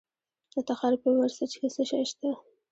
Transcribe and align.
د 0.53 0.55
تخار 0.67 0.93
په 1.01 1.07
ورسج 1.19 1.51
کې 1.59 1.67
څه 1.75 1.83
شی 1.89 2.03
شته؟ 2.09 2.29